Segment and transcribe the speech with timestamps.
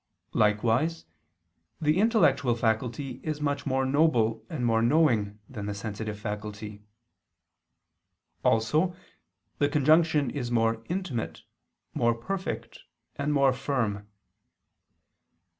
[0.33, 1.05] Likewise
[1.79, 6.81] the intellectual faculty is much more noble and more knowing than the sensitive faculty.
[8.43, 8.95] Also
[9.59, 11.43] the conjunction is more intimate,
[11.93, 12.79] more perfect
[13.17, 14.09] and more firm.